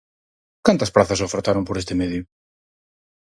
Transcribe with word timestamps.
¿Cantas 0.65 0.93
prazas 0.95 1.25
ofertaron 1.27 1.63
por 1.67 1.75
este 1.81 1.93
medio? 2.01 2.21